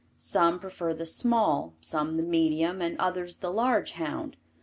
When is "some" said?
0.17-0.59, 1.79-2.17